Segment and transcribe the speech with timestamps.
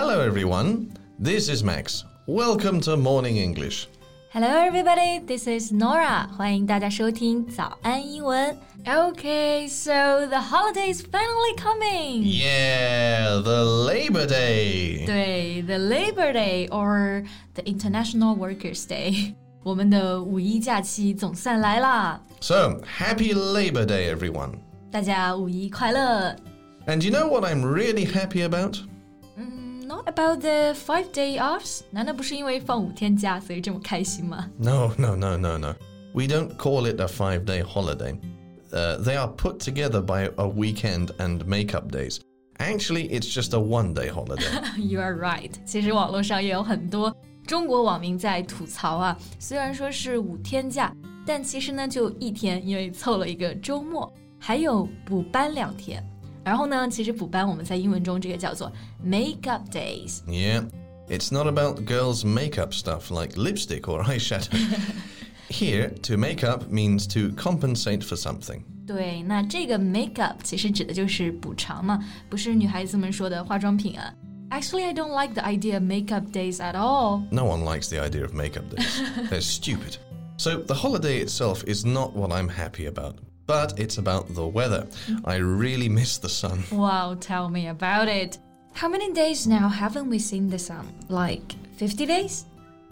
[0.00, 0.92] Hello, everyone.
[1.18, 2.04] This is Max.
[2.28, 3.88] Welcome to Morning English.
[4.30, 5.18] Hello, everybody.
[5.26, 6.28] This is Norah.
[6.36, 8.56] 欢迎大家收听早安英文。
[8.84, 12.22] Okay, so the holiday is finally coming.
[12.22, 15.04] Yeah, the Labor Day.
[15.04, 19.34] 对，the Labor Day or the International Workers' Day.
[19.64, 22.22] 我们的五一假期总算来啦。
[22.40, 24.60] So happy Labor Day, everyone.
[24.92, 26.36] 大家五一快乐。
[26.86, 28.78] And you know what I'm really happy about?
[30.17, 31.81] Not about the five day offs？
[31.91, 34.49] 难道不是因为放五天假所以这么开心吗？
[34.57, 35.75] No, no, no, no, no.
[36.13, 38.17] We don't call it a five day holiday.
[38.71, 42.19] Uh, they are put together by a weekend and makeup days.
[42.57, 44.47] Actually, it's just a one day holiday.
[44.77, 45.51] You are right。
[45.63, 47.15] 其实网络上也有很多
[47.45, 50.91] 中国网民在吐槽啊，虽然说是五天假，
[51.23, 56.03] 但其实呢就一天，因为凑了一个周末，还有补班两天。
[56.47, 58.71] 然后呢，其实补班我们在英文中这个叫做
[59.03, 60.21] make up days。
[60.27, 60.65] Yeah,
[61.07, 64.49] it's not about girls' makeup stuff like lipstick or eyeshadow.
[65.49, 68.63] Here, to make up means to compensate for something.
[68.85, 74.13] 对，那这个 make up 其实指的就是补偿嘛，不是女孩子们说的化妆品啊。
[74.49, 77.23] Actually, I don't like the idea of makeup days at all.
[77.31, 78.85] No one likes the idea of makeup days.
[79.29, 79.97] They're stupid.
[80.37, 83.15] So, the holiday itself is not what I'm happy about,
[83.47, 84.87] but it's about the weather.
[85.25, 86.63] I really miss the sun.
[86.71, 88.37] Wow, tell me about it.
[88.73, 90.85] How many days now haven't we seen the sun?
[91.09, 92.45] Like 50 days?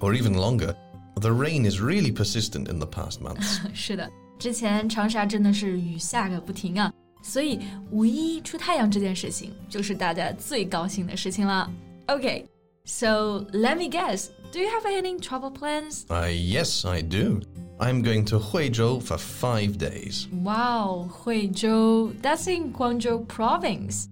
[0.00, 0.74] Or even longer.
[1.20, 3.60] The rain is really persistent in the past months.
[3.74, 11.70] 是的，之前长沙真的是雨下个不停啊，所以五一出太阳这件事情就是大家最高兴的事情了。
[12.08, 12.46] Okay,
[12.84, 14.28] so let me guess.
[14.52, 16.04] Do you have any travel plans?
[16.08, 17.40] Uh, yes, I do.
[17.80, 20.28] I'm going to Huizhou for five days.
[20.32, 24.08] Wow, Huizhou, that's in Guangzhou province.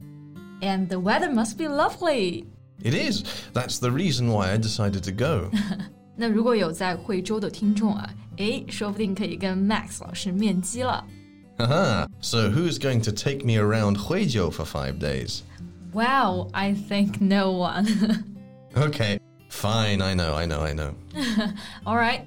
[0.62, 2.46] And the weather must be lovely.
[2.82, 3.24] It is.
[3.52, 5.50] That's the reason why I decided to go.
[6.16, 11.04] 那如果有在惠州的听众啊，诶，说不定可以跟 Max 老师面基了。
[11.58, 12.06] Haha.
[12.20, 15.42] So who's going to take me around Huizhou for five days?
[15.92, 18.24] Wow, I think no one.
[18.76, 20.00] Okay, fine.
[20.00, 20.94] I know, I know, I know.
[21.84, 22.26] All right,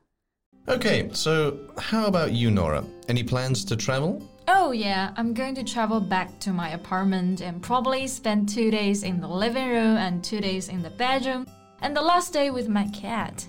[0.67, 2.85] Okay, so how about you, Norah?
[3.09, 4.21] Any plans to travel?
[4.47, 9.03] Oh, yeah, I'm going to travel back to my apartment and probably spend two days
[9.03, 11.47] in the living room and two days in the bedroom,
[11.81, 13.45] and the last day with my cat.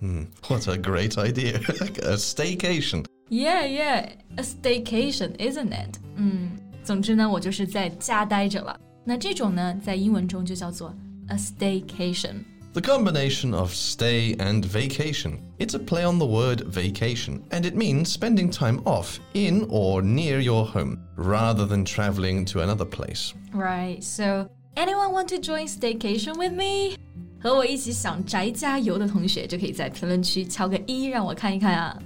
[0.00, 1.56] Hmm, what a great idea!
[2.02, 3.06] a staycation.
[3.28, 5.98] Yeah, yeah, a staycation, isn't it?
[6.16, 8.78] Hmm, 嗯，总之呢，我就是在家待着了。
[9.04, 10.94] 那这种呢，在英文中就叫做
[11.28, 12.44] a staycation。
[12.73, 15.39] The combination of stay and vacation.
[15.57, 20.03] It's a play on the word vacation, and it means spending time off in or
[20.03, 23.33] near your home rather than traveling to another place.
[23.51, 26.97] Right, so anyone want to join staycation with me?
[27.39, 31.97] 和我一起想宅家游的同学就可以在评论区敲个一，让我看一看啊。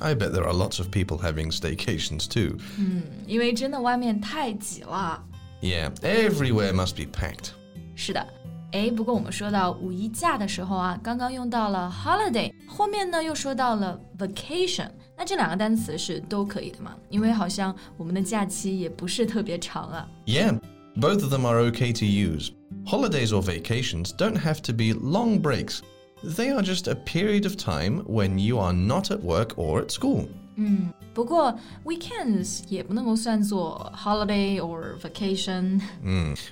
[0.00, 2.58] I bet there are lots of people having staycations too.
[3.26, 5.24] 因为真的外面太挤了。
[5.60, 7.50] Yeah, everywhere must be packed.
[7.94, 8.26] 是的，
[8.72, 16.96] 哎，不过我们说到五一假的时候啊，刚刚用到了 holiday，后面呢又说到了 vacation，那这两个单词是都可以的嘛？
[17.10, 20.08] 因为好像我们的假期也不是特别长啊。
[20.24, 20.58] Yeah,
[20.96, 22.50] both of them are okay to use.
[22.86, 25.80] Holidays or vacations don't have to be long breaks.
[26.24, 29.90] They are just a period of time when you are not at work or at
[29.90, 30.28] school.
[31.14, 35.80] 不过 weekends 也不能够算作 holiday or vacation。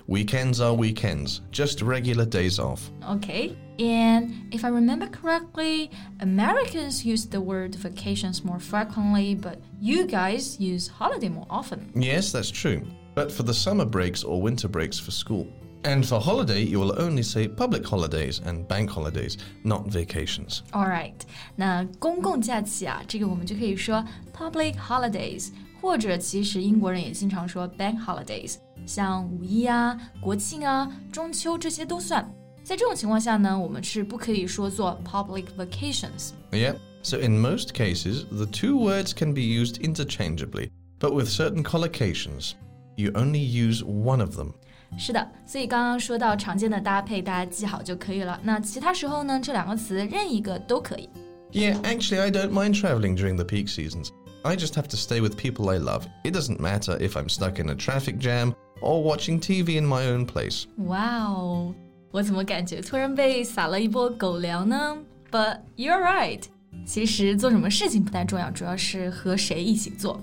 [0.06, 2.90] Weekends are weekends, just regular days off.
[3.02, 3.56] Okay.
[3.78, 10.60] And if I remember correctly, Americans use the word vacations more frequently, but you guys
[10.60, 11.90] use holiday more often.
[11.94, 12.82] Yes, that's true.
[13.14, 15.46] But for the summer breaks or winter breaks for school.
[15.84, 20.60] And for holiday, you will only say public holidays and bank holidays, not vacations.
[20.72, 21.14] All right，
[21.56, 24.04] 那公共假期啊，这个我们就可以说
[24.36, 25.48] public holidays，
[25.80, 32.30] 或者其实英国人也经常说 bank holidays，像五一啊、国庆啊、中秋这些都算。
[32.62, 36.32] 在这种情况下呢，我们是不可以说做 public vacations。
[36.50, 36.76] Yeah.
[37.02, 40.68] So in most cases, the two words can be used interchangeably,
[40.98, 42.52] but with certain collocations.
[42.96, 44.52] You only use one of them.
[44.98, 48.38] 是的，所以刚刚说到常见的搭配，大家记好就可以了。
[48.42, 51.08] 那其他时候呢，这两个词任一个都可以。
[51.52, 54.10] Yeah, actually, I don't mind traveling during the peak seasons.
[54.42, 56.04] I just have to stay with people I love.
[56.24, 60.06] It doesn't matter if I'm stuck in a traffic jam or watching TV in my
[60.10, 60.64] own place.
[60.86, 61.74] 哇哦，
[62.10, 64.96] 我怎么感觉突然被撒了一波狗粮呢？
[65.30, 66.42] But you're right，
[66.84, 70.20] 其实做什么事情不太重要，主要是和谁一起做。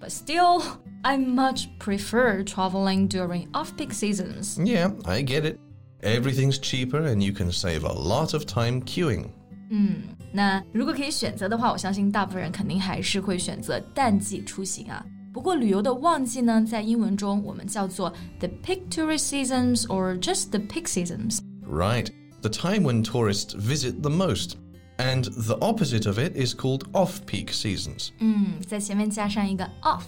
[0.00, 0.62] But still,
[1.02, 4.58] I much prefer traveling during off-peak seasons.
[4.58, 5.58] Yeah, I get it.
[6.02, 9.26] Everything's cheaper and you can save a lot of time queuing.
[9.70, 10.02] 嗯，
[10.32, 15.04] 那如果可以选择的话，我相信大部分人肯定还是会选择淡季出行啊。
[15.32, 21.40] 不过旅游的旺季呢，在英文中我们叫做 the peak tourist seasons or just the peak seasons.
[21.66, 22.08] Right,
[22.40, 24.56] the time when tourists visit the most.
[25.00, 28.08] And the opposite of it is called off-peak seasons.
[28.18, 30.02] 嗯，在前面加上一个 off。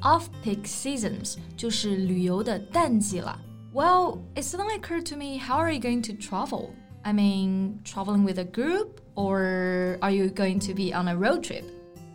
[0.00, 3.38] off-peak seasons 就是旅游的淡季了。
[3.72, 6.70] Well, it suddenly occurred to me, how are you going to travel?
[7.04, 11.42] I mean, traveling with a group, or are you going to be on a road
[11.42, 11.64] trip?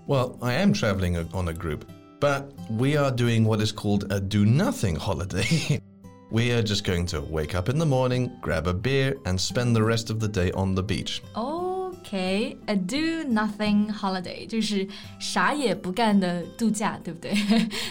[0.08, 1.86] Well, I am traveling on a group,
[2.20, 5.82] but we are doing what is called a do nothing holiday.
[6.32, 9.76] we are just going to wake up in the morning, grab a beer, and spend
[9.76, 11.22] the rest of the day on the beach.
[11.36, 11.63] Oh.
[12.04, 14.88] Okay, a do nothing holiday 就是
[15.20, 17.34] 啥也不干的度假，对不对？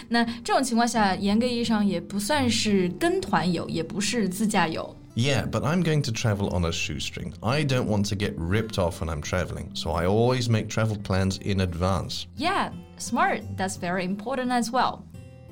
[0.09, 4.95] 那这种情况下，严格意义上也不算是跟团游，也不是自驾游。
[5.15, 7.33] Yeah, but I'm going to travel on a shoestring.
[7.41, 10.97] I don't want to get ripped off when I'm traveling, so I always make travel
[10.97, 12.25] plans in advance.
[12.37, 13.41] Yeah, smart.
[13.57, 15.03] That's very important as well.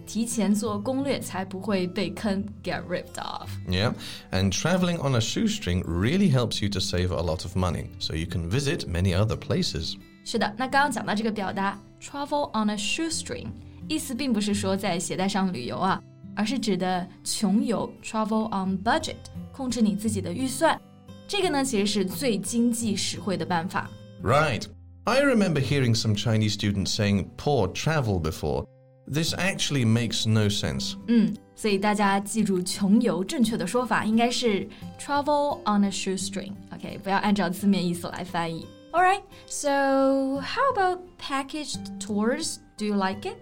[0.05, 3.49] 提前做攻略才不会被坑 get ripped off.
[3.67, 3.93] Yeah,
[4.31, 8.15] and traveling on a shoestring really helps you to save a lot of money, so
[8.15, 9.95] you can visit many other places.
[10.23, 13.47] 是的，那刚刚讲到这个表达 travel on a shoestring，
[13.87, 16.01] 意思并不是说在鞋带上旅游啊，
[16.35, 19.15] 而是指的穷游 travel on budget，
[19.51, 20.79] 控制你自己的预算。
[21.27, 23.89] 这个呢，其实是最经济实惠的办法。
[24.23, 24.63] Right.
[25.03, 28.65] I remember hearing some Chinese students saying poor travel before,
[29.11, 30.95] this actually makes no sense.
[31.07, 34.67] 嗯，所以大家记住穷游正确的说法应该是
[34.99, 38.67] travel on a shoestring。OK，不要按照字面意思来翻译。
[38.91, 42.57] All right, so how about packaged tours?
[42.77, 43.37] Do you like it?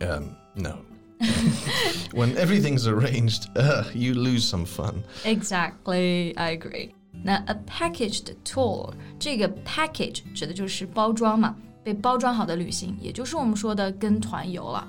[0.00, 0.78] Um, no.
[2.12, 5.02] when everything's arranged, uh, you lose some fun.
[5.24, 6.90] Exactly, I agree.
[7.24, 11.54] 那 a packaged tour 这个 package 指的就是包装嘛，
[11.84, 14.86] 被包装好的旅行，也就是我们说的跟团游了。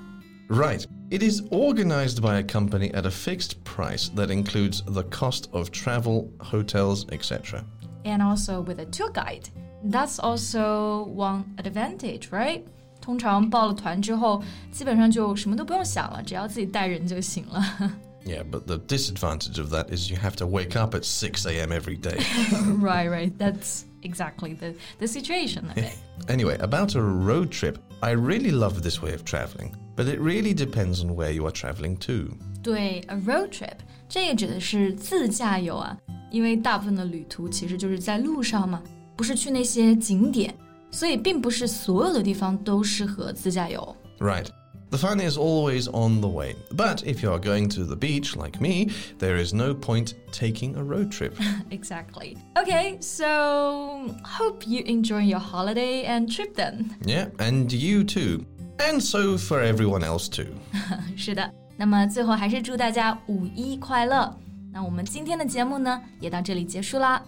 [0.50, 0.86] Right.
[1.10, 5.72] It is organized by a company at a fixed price that includes the cost of
[5.72, 7.64] travel, hotels, etc.
[8.06, 9.50] And also with a tour guide.
[9.84, 12.64] That's also one advantage, right?
[13.02, 17.92] 通常报了团之后，基本上就什么都不用想了，只要自己带人就行了。
[18.26, 21.74] Yeah, but the disadvantage of that is you have to wake up at 6 a.m.
[21.74, 22.18] every day.
[22.80, 23.38] right, right.
[23.38, 25.70] That's exactly the, the situation.
[25.72, 25.92] Okay.
[26.30, 30.54] anyway, about a road trip, I really love this way of traveling, but it really
[30.54, 32.36] depends on where you are traveling to.
[32.62, 33.78] 对，a road trip
[34.08, 35.98] 这个指的是自驾游啊，
[36.32, 38.82] 因为大部分的旅途其实就是在路上嘛，
[39.16, 40.54] 不是去那些景点，
[40.92, 43.96] 所以并不是所有的地方都适合自驾游。
[44.20, 44.48] Right.
[44.90, 46.56] The fun is always on the way.
[46.70, 50.76] But if you are going to the beach like me, there is no point taking
[50.76, 51.34] a road trip.
[51.72, 52.38] Exactly.
[52.56, 56.96] Okay, so hope you enjoy your holiday and trip then.
[57.04, 58.46] yeah, and you too.
[58.79, 60.47] And so for everyone else too.
[61.17, 64.35] 是的，那么最后还是祝大家五一快乐。
[64.73, 67.23] 那我们今天的节目呢，也到这里结束啦。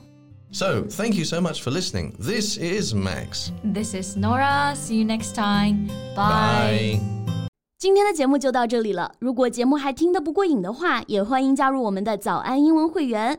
[0.53, 2.13] So, thank you so much for listening.
[2.19, 3.51] This is Max.
[3.63, 4.75] This is Norah.
[4.75, 5.87] See you next time.
[6.17, 6.99] Bye.
[6.99, 7.01] Bye.
[7.79, 9.13] 今天的节目就到这里了。
[9.21, 13.39] 如果节目还听得不过瘾的话，也欢迎加入我们的早安英文会员。